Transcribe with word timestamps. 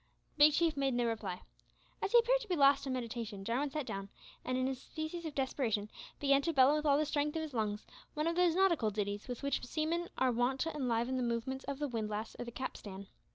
Big 0.35 0.53
Chief 0.53 0.75
made 0.75 0.95
no 0.95 1.05
reply. 1.05 1.43
As 2.01 2.11
he 2.11 2.17
appeared 2.17 2.41
to 2.41 2.47
be 2.47 2.55
lost 2.55 2.87
in 2.87 2.93
meditation, 2.93 3.45
Jarwin 3.45 3.69
sat 3.69 3.85
down, 3.85 4.09
and 4.43 4.57
in 4.57 4.67
a 4.67 4.73
species 4.73 5.25
of 5.25 5.35
desperation, 5.35 5.91
began 6.19 6.41
to 6.41 6.53
bellow 6.53 6.75
with 6.75 6.87
all 6.87 6.97
the 6.97 7.05
strength 7.05 7.35
of 7.35 7.43
his 7.43 7.53
lungs 7.53 7.85
one 8.15 8.25
of 8.25 8.35
those 8.35 8.55
nautical 8.55 8.89
ditties 8.89 9.27
with 9.27 9.43
which 9.43 9.63
seamen 9.63 10.07
are 10.17 10.31
wont 10.31 10.59
to 10.61 10.73
enliven 10.75 11.17
the 11.17 11.21
movements 11.21 11.65
of 11.65 11.77
the 11.77 11.87
windlass 11.87 12.35
or 12.39 12.45
the 12.45 12.51
capstan. 12.51 13.09